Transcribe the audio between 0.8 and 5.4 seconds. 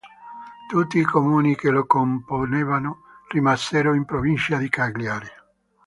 i comuni che lo componevano rimasero in provincia di Cagliari.